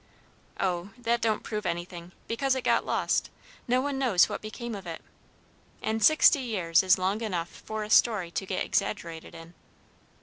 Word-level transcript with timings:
"Oh, 0.59 0.89
that 0.97 1.21
don't 1.21 1.43
prove 1.43 1.63
anything, 1.63 2.11
because 2.27 2.55
it 2.55 2.63
got 2.63 2.87
lost. 2.87 3.29
No 3.67 3.81
one 3.81 3.99
knows 3.99 4.27
what 4.27 4.41
became 4.41 4.73
of 4.73 4.87
it. 4.87 5.03
An' 5.83 5.99
sixty 5.99 6.39
years 6.41 6.81
is 6.81 6.97
long 6.97 7.21
enough 7.21 7.49
for 7.63 7.83
a 7.83 7.89
story 7.91 8.31
to 8.31 8.47
get 8.47 8.65
exaggerated 8.65 9.35
in." 9.35 9.53